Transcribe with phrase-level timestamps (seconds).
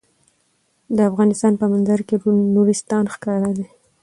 [0.95, 2.15] د افغانستان په منظره کې
[2.55, 3.65] نورستان ښکاره ده.